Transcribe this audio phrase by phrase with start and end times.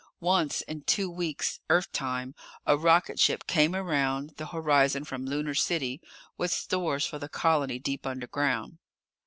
[0.19, 2.33] Once in two weeks Earth time
[2.65, 6.01] a rocketship came around the horizon from Lunar City
[6.39, 8.79] with stores for the colony deep underground.